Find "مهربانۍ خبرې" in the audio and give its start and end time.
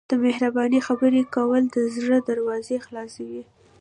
0.25-1.21